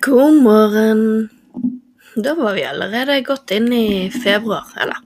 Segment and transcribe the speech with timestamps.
[0.00, 1.28] God morgen.
[2.16, 5.02] Da var vi allerede godt inn i februar, eller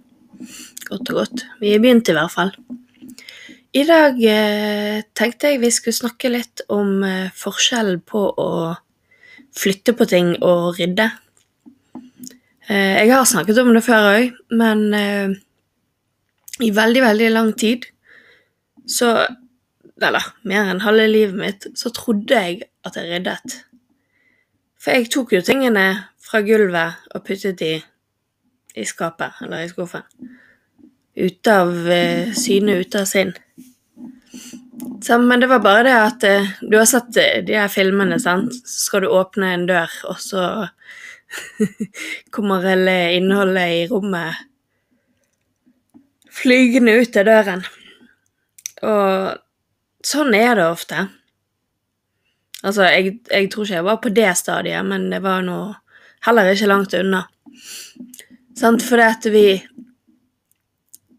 [0.87, 1.43] godt og godt.
[1.59, 2.53] Vi har begynt i hvert fall.
[3.75, 8.49] I dag eh, tenkte jeg vi skulle snakke litt om eh, forskjellen på å
[9.59, 11.11] flytte på ting og rydde.
[12.71, 15.37] Eh, jeg har snakket om det før òg, men eh,
[16.63, 17.91] i veldig, veldig lang tid
[18.87, 19.17] så
[20.05, 23.63] Eller mer enn halve livet mitt så trodde jeg at jeg ryddet.
[24.85, 25.87] For jeg tok jo tingene
[26.21, 27.79] fra gulvet og puttet de
[28.75, 30.05] i skapet, eller i skuffen.
[31.15, 33.33] Ute av eh, syne, ute av sinn.
[35.05, 38.19] Så, men det var bare det at eh, du har sett eh, de her filmene,
[38.21, 38.53] sant.
[38.67, 40.49] Så skal du åpne en dør, og så
[42.35, 44.43] kommer hele innholdet i rommet
[46.35, 47.63] flygende ut av døren.
[48.85, 49.39] Og
[50.05, 51.07] sånn er det ofte.
[52.65, 55.59] Altså, jeg, jeg, tror ikke jeg var på det stadiet, men det var nå
[56.25, 57.27] heller ikke langt unna.
[58.57, 59.47] Sant, fordi at vi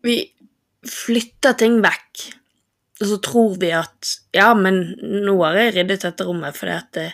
[0.06, 0.16] Vi
[0.86, 2.26] flytter ting vekk
[3.02, 7.10] og så tror vi at ja, men nå har jeg ryddet dette rommet at det,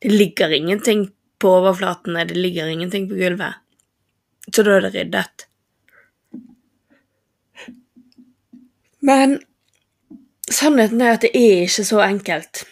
[0.00, 1.10] det ligger ingenting
[1.40, 3.60] på overflatene, det ligger ingenting på gulvet.
[4.48, 5.46] Så da er det ryddet.
[9.04, 9.38] Men
[10.50, 12.64] sannheten er at det er ikke så enkelt.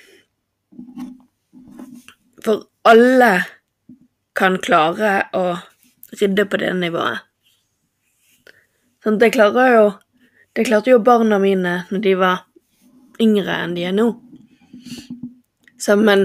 [2.44, 3.32] For alle
[4.38, 5.47] kan klare å
[6.19, 7.25] rydde på det nivået.
[9.03, 9.88] Sånn, det klarer jo
[10.59, 12.41] det klarte jo barna mine når de var
[13.22, 14.09] yngre enn de er nå.
[15.78, 16.25] Så, men,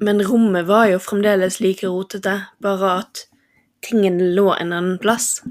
[0.00, 3.26] men rommet var jo fremdeles like rotete, bare at
[3.84, 5.42] tingene lå en annen plass.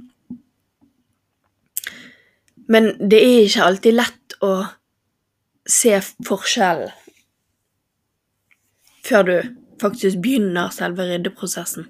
[2.72, 4.52] Men det er ikke alltid lett å
[5.70, 5.94] se
[6.26, 6.90] forskjellen
[9.06, 9.36] før du
[9.82, 11.90] faktisk begynner selve ryddeprosessen.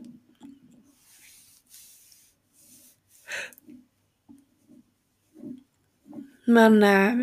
[6.52, 7.18] Men eh,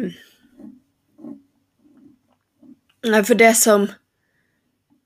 [3.24, 3.88] For det som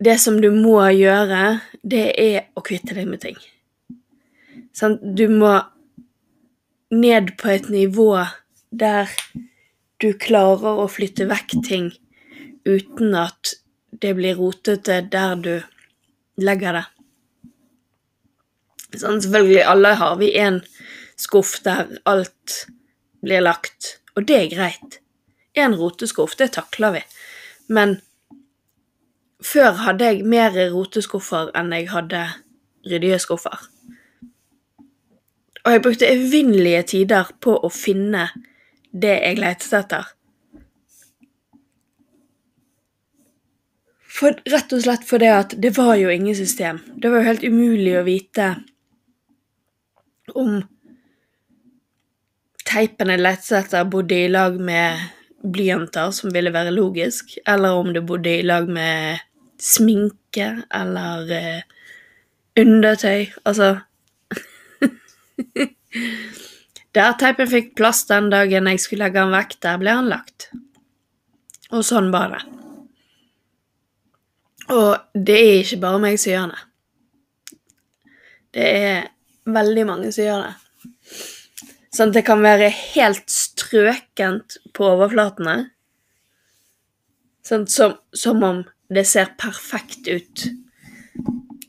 [0.02, 3.36] Det som du må gjøre, det er å kvitte deg med ting.
[4.74, 5.52] Sånn, du må
[6.90, 8.08] ned på et nivå
[8.74, 9.12] der
[10.02, 11.92] du klarer å flytte vekk ting
[12.66, 13.54] uten at
[13.92, 15.54] det blir rotete der du
[16.40, 16.84] legger det.
[18.92, 20.60] Sånn, selvfølgelig, alle har vi en
[21.20, 22.62] skuff der alt
[23.22, 24.98] blir lagt og det er greit.
[25.54, 27.02] En roteskuff, det takler vi.
[27.72, 27.98] Men
[29.42, 32.22] før hadde jeg mer roteskuffer enn jeg hadde
[32.88, 33.68] ryddige skuffer.
[35.62, 38.28] Og jeg brukte evinnelige tider på å finne
[38.92, 40.08] det jeg lette etter.
[44.12, 46.82] For, rett og slett fordi at det var jo ingen system.
[47.00, 48.52] Det var jo helt umulig å vite
[50.36, 50.60] om
[52.68, 55.00] teipen jeg lette etter, bodde i lag med
[55.42, 59.20] blyanter, som ville være logisk, eller om det bodde i lag med
[59.62, 61.62] sminke eller eh,
[62.58, 63.32] undertøy.
[63.48, 63.74] Altså
[66.92, 70.50] Der teipen fikk plass den dagen jeg skulle legge han vekk, der ble han lagt.
[71.72, 72.61] Og sånn var det.
[74.72, 76.62] Og det er ikke bare meg som gjør det.
[78.52, 79.06] Det er
[79.52, 80.52] veldig mange som gjør det.
[81.92, 85.56] Sånn at det kan være helt strøkent på overflatene.
[87.44, 88.62] Sånn som, som om
[88.92, 90.46] det ser perfekt ut.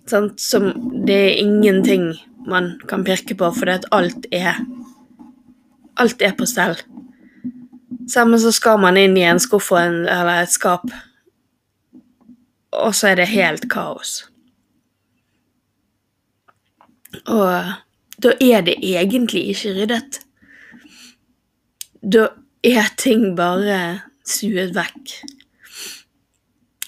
[0.08, 0.70] Sånn som
[1.08, 2.14] det er ingenting
[2.48, 4.64] man kan pirke på, fordi at alt er
[6.02, 6.74] Alt er på stell.
[8.10, 10.88] Sammen så skal man inn i en skuff eller et skap,
[12.82, 14.24] og så er det helt kaos.
[17.30, 17.74] Og
[18.24, 20.20] da er det egentlig ikke ryddet.
[22.04, 22.28] Da
[22.64, 23.80] er ting bare
[24.28, 25.16] stuet vekk.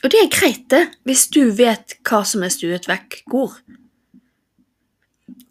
[0.03, 3.57] Og det er greit, det, hvis du vet hva som er stuet vekk hvor.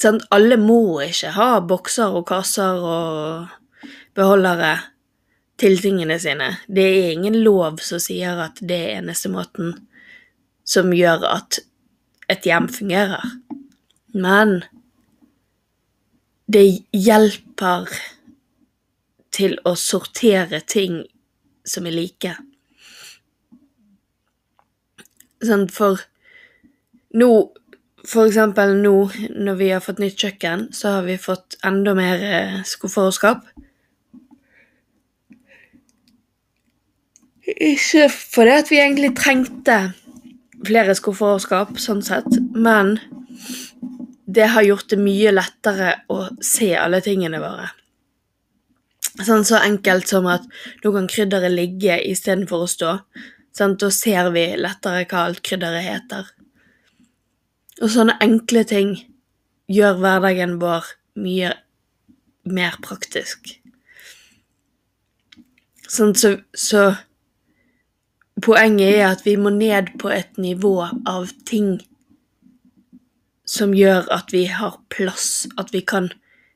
[0.01, 3.49] Sånn, alle må ikke ha bokser og kasser og
[4.15, 4.77] beholdere
[5.59, 6.53] til tingene sine.
[6.67, 9.75] Det er ingen lov som sier at det er eneste måten
[10.65, 11.61] som gjør at
[12.33, 13.25] et hjem fungerer.
[14.15, 14.63] Men
[16.51, 17.91] det hjelper
[19.35, 21.03] til å sortere ting
[21.67, 22.37] som er like.
[25.45, 26.05] Sånn, for
[27.15, 27.31] nå
[28.05, 28.91] For eksempel nå
[29.33, 33.15] når vi har fått nytt kjøkken, så har vi fått enda mer eh, skuffer og
[33.17, 33.47] skap.
[37.49, 39.79] Ikke fordi at vi egentlig trengte
[40.67, 41.41] flere skuffer
[41.81, 42.99] sånn sett, men
[44.27, 47.71] det har gjort det mye lettere å se alle tingene våre.
[49.23, 50.47] Sånn så enkelt som at
[50.83, 52.95] nå kan krydderet ligge istedenfor å stå.
[53.55, 56.31] Sånn, Da ser vi lettere hva alt krydderet heter.
[57.83, 58.97] Og sånne enkle ting
[59.71, 60.85] gjør hverdagen vår
[61.15, 61.53] mye
[62.45, 63.55] mer praktisk.
[65.89, 66.97] Sånn så, så
[68.43, 70.75] Poenget er at vi må ned på et nivå
[71.07, 71.77] av ting
[73.47, 76.09] som gjør at vi har plass, at vi kan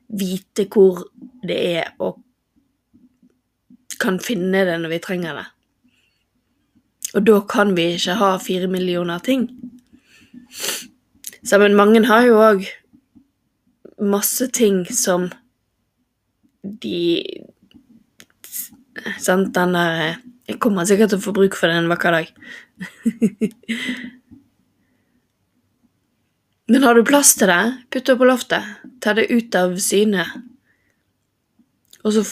[0.09, 1.05] vite hvor
[1.45, 2.19] det er, og
[4.01, 5.47] kan finne det når vi trenger det.
[7.15, 9.47] Og da kan vi ikke ha fire millioner ting.
[11.43, 12.67] Så, men mange har jo òg
[13.99, 15.29] masse ting som
[16.63, 16.99] de
[19.19, 20.17] Sant, den der
[20.49, 22.29] Jeg kommer sikkert til å få bruk for det en vakker dag.
[26.71, 27.61] men har du plass til det,
[27.93, 28.63] putt det på loftet.
[29.03, 30.25] Ta det ut av syne.
[32.01, 32.23] Og så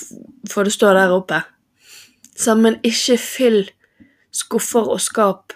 [0.49, 1.43] får det stå der oppe.
[2.37, 3.61] Sammen, ikke fyll
[4.33, 5.53] skuffer og skap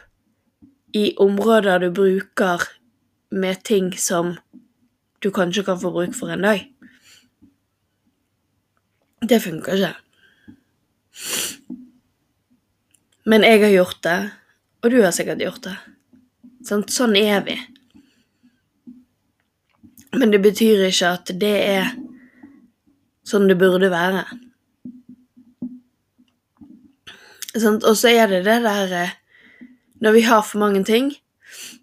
[0.94, 2.70] i områder du bruker
[3.32, 4.36] med ting som
[5.24, 6.66] du kanskje kan få bruk for en dag.
[9.26, 9.96] Det funker ikke.
[13.26, 14.20] Men jeg har gjort det,
[14.82, 15.76] og du har sikkert gjort det.
[16.66, 17.58] Sånn, er vi.
[20.18, 21.92] Men det betyr ikke at det er
[23.28, 24.26] sånn det burde være.
[27.62, 29.16] Og så er det det der eh,
[30.00, 31.10] Når vi har for mange ting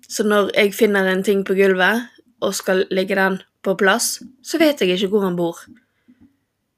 [0.09, 2.09] Så når jeg finner en ting på gulvet
[2.41, 3.37] og skal legge den
[3.67, 5.59] på plass, så vet jeg ikke hvor han bor.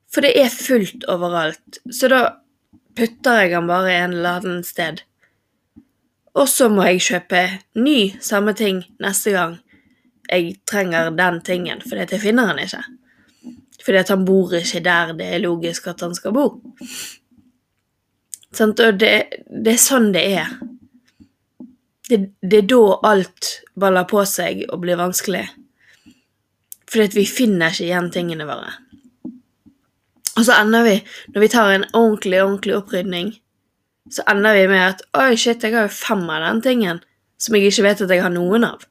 [0.08, 1.78] For det er fullt overalt.
[1.92, 2.39] Så da
[2.96, 5.02] putter jeg den bare en eller annen sted.
[6.38, 7.42] Og så må jeg kjøpe
[7.80, 9.58] ny samme ting neste gang
[10.30, 12.82] jeg trenger den tingen, fordi jeg finner han ikke.
[13.84, 16.44] Fordi han bor ikke der det er logisk at han skal bo.
[18.54, 18.80] Sant?
[18.80, 19.14] Og det,
[19.48, 20.52] det, er sånn det er.
[22.10, 25.46] Det, det, er da alt baller på seg og blir vanskelig.
[26.90, 28.74] Fordi at vi finner ikke igjen tingene våre.
[30.40, 30.96] Og så ender vi,
[31.34, 33.34] når vi tar en ordentlig, ordentlig opprydning,
[34.10, 37.02] så ender vi med at oi, shit, jeg har jo fem av den tingen
[37.40, 38.86] som jeg ikke vet at jeg har noen av.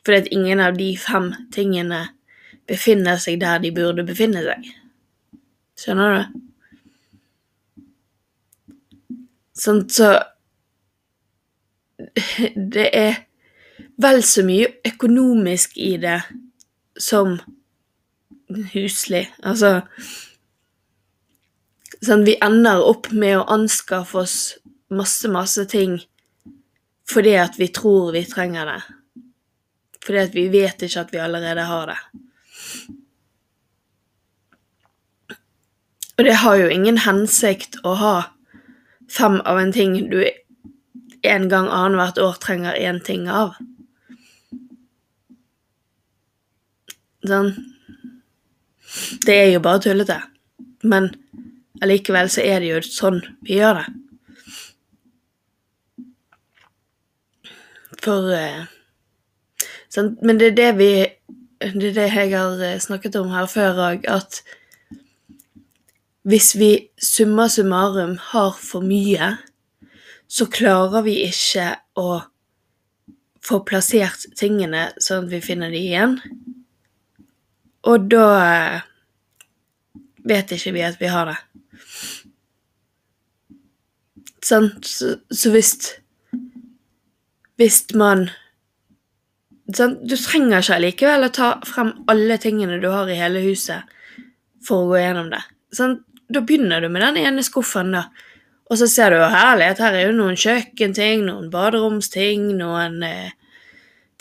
[0.00, 2.06] Fordi at ingen av de fem tingene
[2.68, 4.72] befinner seg der de burde befinne seg.
[5.78, 6.40] Skjønner du?
[9.62, 10.14] Sånn så
[12.72, 13.26] Det er
[14.00, 16.22] vel så mye økonomisk i det
[16.98, 17.36] som
[18.74, 19.26] huslig.
[19.42, 19.80] Altså
[22.02, 24.36] Sånn, vi ender opp med å anskaffe oss
[24.90, 26.00] masse, masse ting
[27.12, 28.80] fordi at vi tror vi trenger det.
[30.02, 31.98] Fordi at vi vet ikke at vi allerede har det.
[36.18, 38.14] Og det har jo ingen hensikt å ha
[39.10, 40.22] fem av en ting du
[41.22, 43.54] en gang annethvert år trenger én ting av.
[47.22, 47.52] Sånn
[49.20, 50.18] Det er jo bare tullete.
[50.82, 51.10] Men
[51.82, 53.88] allikevel så er det jo sånn vi gjør det.
[58.02, 58.64] For eh,
[59.92, 60.22] sant?
[60.22, 60.92] Men det er det vi
[61.62, 64.40] Det er det jeg har eh, snakket om her før òg, at
[66.26, 69.36] hvis vi summa summarum har for mye,
[70.26, 72.22] så klarer vi ikke å
[73.46, 76.16] få plassert tingene sånn at vi finner de igjen.
[77.86, 78.88] Og da eh,
[80.28, 81.38] vet ikke vi at vi har det.
[84.42, 85.74] Sånn, så, så hvis
[87.60, 88.26] Hvis man
[89.70, 93.86] sånn, Du trenger ikke allikevel å ta frem alle tingene du har i hele huset
[94.62, 95.40] for å gå gjennom det.
[95.74, 95.96] Sånn,
[96.30, 98.04] da begynner du med den ene skuffen, da.
[98.70, 103.32] Og så ser du jo herlighet, her er jo noen kjøkkenting, noen baderomsting, noen eh,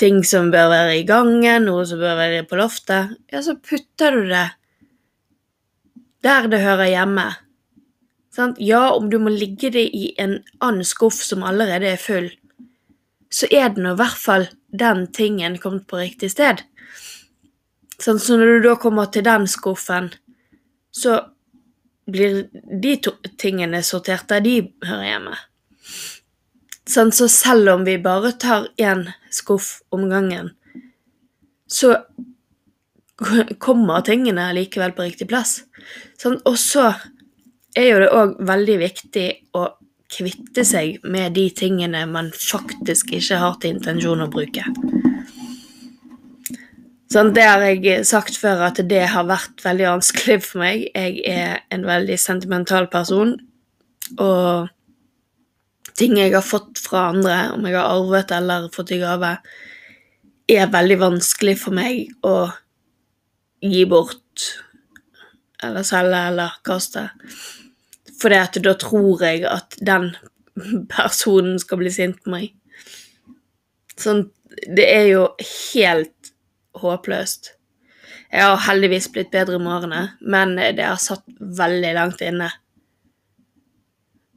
[0.01, 3.13] ting som bør være i gangen, noe som bør være på loftet.
[3.29, 4.47] Ja, så putter du det
[6.23, 7.27] der det hører hjemme.
[8.31, 8.59] Sant?
[8.63, 12.29] Ja, om du må ligge det i en annen skuff som allerede er full,
[13.31, 16.63] så er det nå i hvert fall den tingen kommet på riktig sted.
[18.01, 20.09] Sånn, så når du da kommer til den skuffen,
[20.91, 21.19] så
[22.11, 25.35] blir de to tingene sortert der de hører hjemme.
[26.89, 30.51] Sånn, så selv om vi bare tar én skuff om gangen,
[31.71, 31.93] så
[33.65, 35.61] kommer tingene likevel på riktig plass.
[36.21, 36.91] Sånn, og så
[37.77, 39.67] er jo det òg veldig viktig å
[40.11, 44.65] kvitte seg med de tingene man faktisk ikke har til intensjon å bruke.
[47.11, 50.85] Sånn, det har jeg sagt før, at det har vært veldig vanskelig for meg.
[50.95, 53.33] Jeg er en veldig sentimental person,
[54.15, 54.69] og
[55.99, 59.33] ting jeg har fått fra andre, om jeg har arvet eller fått i gave,
[60.51, 62.35] er veldig vanskelig for meg å
[63.61, 64.47] gi bort
[65.63, 67.07] eller selge eller kaste.
[68.21, 70.11] For da tror jeg at den
[70.95, 72.51] personen skal bli sint på meg.
[73.97, 76.31] Sånn Det er jo helt
[76.75, 77.53] håpløst.
[78.31, 82.49] Jeg har heldigvis blitt bedre i morgenen, men det har satt veldig langt inne.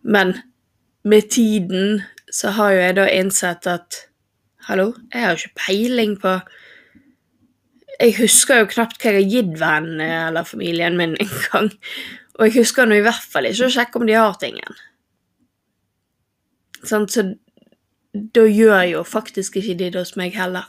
[0.03, 0.37] Men
[1.05, 2.03] med tiden
[2.33, 4.01] så har jo jeg da innsett at
[4.69, 6.39] hallo, jeg har jo ikke peiling på
[8.01, 11.71] Jeg husker jo knapt hva jeg har gitt vennene eller familien min engang.
[12.35, 14.81] Og jeg husker nå i hvert fall ikke å sjekke om de har tingen.
[16.85, 17.29] Sånn, så
[18.13, 20.67] da gjør jo faktisk ikke de det hos meg heller.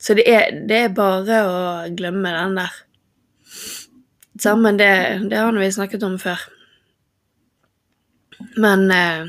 [0.00, 1.58] Så det er, det er bare å
[1.92, 2.78] glemme den der.
[4.40, 4.92] Sammen, det,
[5.28, 6.46] det har vi snakket om før.
[8.56, 9.26] Men eh,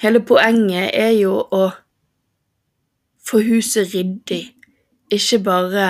[0.00, 1.66] Hele poenget er jo å
[3.30, 4.42] få huset ryddig,
[5.14, 5.86] ikke bare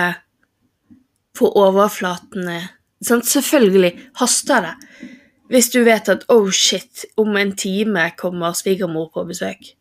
[1.37, 2.59] på overflatene
[3.01, 5.09] sånn, Selvfølgelig haster det.
[5.51, 9.73] Hvis du vet at oh shit, om en time kommer svigermor på besøk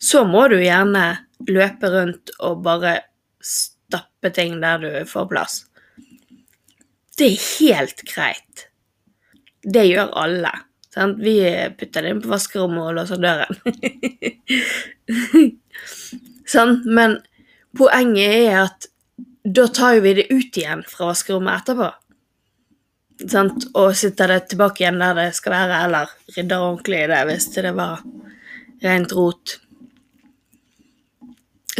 [0.00, 3.00] så må du gjerne løpe rundt og bare
[3.44, 5.66] stappe ting der du får plass.
[7.18, 8.68] Det er helt greit.
[9.60, 10.52] Det gjør alle.
[10.94, 11.16] Sant?
[11.20, 11.36] Vi
[11.78, 13.54] putter det inn på vaskerommet og låser døren.
[16.50, 17.18] sånn, men
[17.78, 18.90] poenget er at
[19.44, 21.88] da tar vi det ut igjen fra vaskerommet etterpå.
[23.30, 23.66] Sant?
[23.76, 27.48] Og sitter det tilbake igjen der det skal være, eller rydder ordentlig i det hvis
[27.56, 28.04] det var
[28.84, 29.56] rent rot.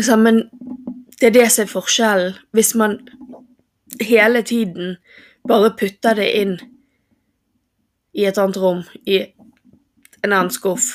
[0.00, 0.44] Så, men
[1.20, 2.36] det er det som er forskjellen.
[2.56, 2.98] Hvis man
[4.00, 4.96] hele tiden
[5.48, 6.56] bare putter det inn
[8.16, 9.22] i et annet rom, i
[10.24, 10.92] en annen skuff,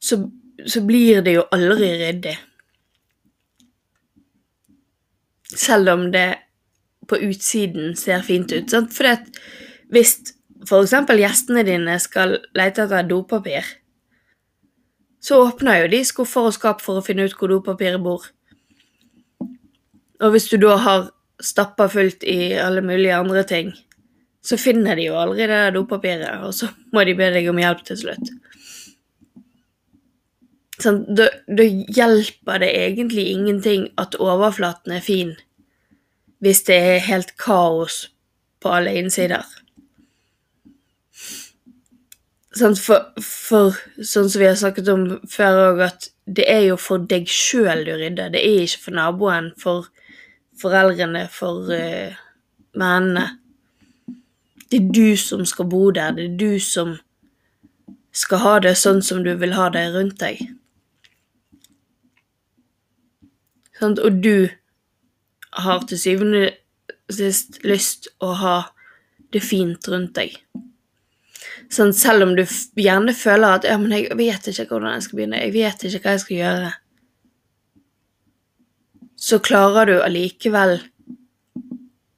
[0.00, 0.20] så,
[0.64, 2.36] så blir det jo aldri ryddig.
[5.56, 6.28] Selv om det
[7.06, 8.70] på utsiden ser fint ut.
[8.70, 8.94] Sant?
[8.94, 9.06] For
[9.92, 10.16] hvis
[10.66, 10.94] f.eks.
[11.20, 13.66] gjestene dine skal lete etter dopapir,
[15.22, 18.26] så åpner jo de skuffer og skap for å finne ut hvor dopapiret bor.
[20.22, 21.08] Og hvis du da har
[21.42, 23.72] stappa fullt i alle mulige andre ting,
[24.46, 27.82] så finner de jo aldri det dopapiret, og så må de be deg om hjelp
[27.88, 28.30] til slutt.
[30.82, 35.32] Sånn, da, da hjelper det egentlig ingenting at overflaten er fin,
[36.44, 38.02] hvis det er helt kaos
[38.60, 39.46] på alle innsider.
[42.56, 46.76] Sånn, for, for, sånn som vi har snakket om før òg, at det er jo
[46.80, 48.30] for deg sjøl du rydder.
[48.32, 49.88] Det er ikke for naboen, for
[50.60, 52.16] foreldrene, for uh,
[52.76, 53.26] vennene.
[54.66, 56.16] Det er du som skal bo der.
[56.16, 56.96] Det er du som
[58.16, 60.40] skal ha det sånn som du vil ha det rundt deg.
[63.78, 64.48] Sånn, og du
[65.56, 66.46] har til syvende
[67.06, 68.56] og sist lyst å ha
[69.34, 70.34] det fint rundt deg.
[71.72, 72.44] Sånn, selv om du
[72.78, 76.02] gjerne føler at ja, men 'jeg vet ikke hvordan jeg skal begynne', 'jeg vet ikke
[76.02, 76.74] hva jeg skal gjøre',
[79.16, 80.80] så klarer du allikevel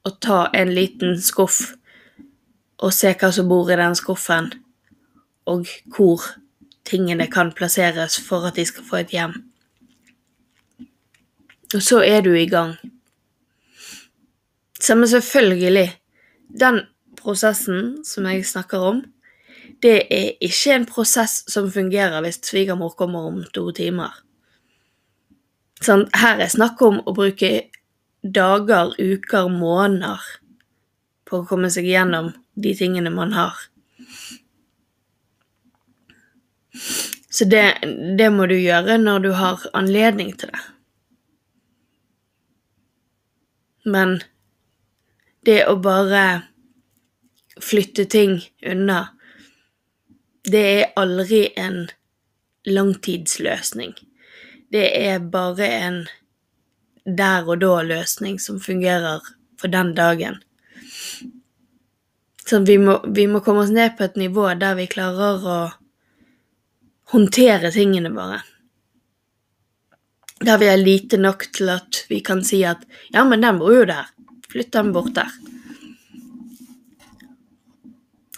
[0.05, 1.75] å ta en liten skuff
[2.79, 4.53] og se hva som bor i den skuffen,
[5.45, 6.21] og hvor
[6.85, 9.48] tingene kan plasseres for at de skal få et hjem.
[11.75, 12.75] Og så er du i gang.
[14.79, 15.89] Så selvfølgelig,
[16.59, 16.81] den
[17.17, 19.03] prosessen som jeg snakker om,
[19.83, 24.15] det er ikke en prosess som fungerer hvis svigermor kommer om to timer.
[25.79, 27.69] Sånn, her er snakk om å bruke
[28.23, 30.25] dager, uker, måneder
[31.29, 33.55] på å komme seg gjennom de tingene man har.
[37.29, 37.63] Så det,
[38.19, 40.65] det må du gjøre når du har anledning til det.
[43.85, 44.19] Men
[45.45, 46.25] det å bare
[47.59, 48.99] flytte ting unna,
[50.43, 51.87] det er aldri en
[52.67, 53.95] langtidsløsning.
[54.71, 55.99] Det er bare en
[57.05, 59.23] der og da-løsning som fungerer
[59.59, 60.39] for den dagen.
[62.49, 65.57] Så vi må, vi må komme oss ned på et nivå der vi klarer å
[67.13, 68.41] håndtere tingene våre.
[70.45, 73.73] Der vi er lite nok til at vi kan si at ja, men den bor
[73.75, 74.07] jo der,
[74.47, 75.33] flytt den bort der.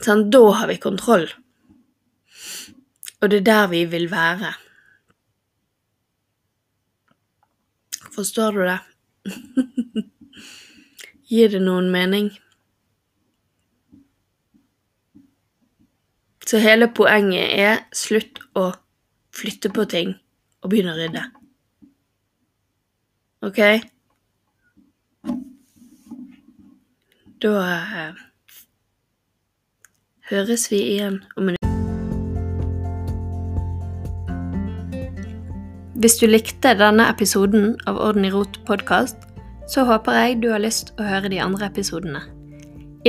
[0.01, 1.27] Sånn, da har vi kontroll.
[3.21, 4.55] Og det er der vi vil være.
[8.11, 8.79] Forstår du det?
[11.31, 12.31] Gir det noen mening?
[16.49, 18.71] Så hele poenget er slutt å
[19.31, 20.17] flytte på ting
[20.59, 21.23] og begynne å rydde.
[23.41, 23.57] OK?
[27.41, 28.19] Da eh,
[30.29, 31.57] høres vi igjen om en
[36.01, 39.17] Hvis du likte denne episoden av Orden i rot podkast,
[39.69, 42.21] så håper jeg du har lyst å høre de andre episodene.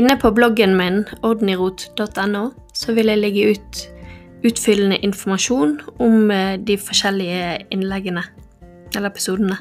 [0.01, 3.83] Inne på bloggen min ordenirot.no så vil jeg legge ut
[4.49, 8.25] utfyllende informasjon om eh, de forskjellige innleggene
[8.97, 9.61] eller episodene.